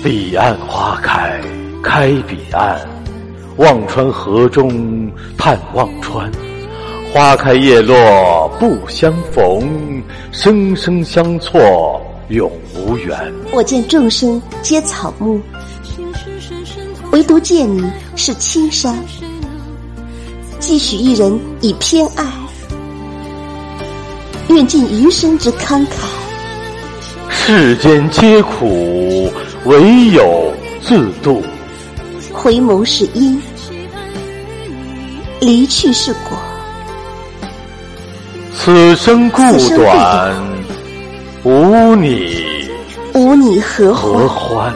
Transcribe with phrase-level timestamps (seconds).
[0.00, 1.40] 彼岸花开，
[1.82, 2.80] 开彼岸。
[3.56, 6.30] 忘川河中叹忘川，
[7.12, 10.00] 花开叶落不相逢，
[10.30, 13.18] 生生相错永无缘。
[13.52, 15.40] 我见众生皆草木，
[17.10, 18.96] 唯独见你是青山。
[20.60, 22.24] 寄许一人以偏爱，
[24.46, 26.13] 愿尽余生之慷慨。
[27.46, 29.30] 世间皆苦，
[29.66, 30.50] 唯有
[30.80, 31.42] 自渡。
[32.32, 33.38] 回眸是因，
[35.42, 36.38] 离去是果。
[38.54, 39.42] 此生故
[39.76, 40.34] 短，
[41.42, 42.34] 无你
[43.12, 44.74] 无你何何欢？